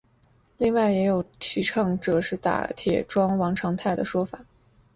[0.57, 4.45] 另外也有倡建者是打铁庄王长泰的说法。